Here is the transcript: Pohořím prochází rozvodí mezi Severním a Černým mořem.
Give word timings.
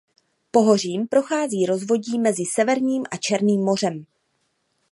Pohořím 0.51 1.07
prochází 1.07 1.65
rozvodí 1.65 2.19
mezi 2.19 2.45
Severním 2.45 3.03
a 3.11 3.17
Černým 3.17 3.61
mořem. 3.61 4.05